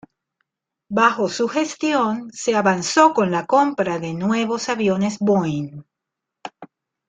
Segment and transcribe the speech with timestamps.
[0.89, 5.83] Bajo su gestión se avanzó con la compra de nuevos aviones Boeing.